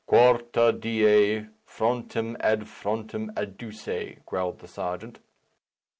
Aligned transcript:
"Quarta 0.07 0.71
die, 0.73 1.45
frontem 1.63 2.35
ad 2.39 2.63
frontem 2.67 3.31
adduce," 3.37 4.17
growled 4.25 4.57
the 4.57 4.67
Serjeant. 4.67 5.19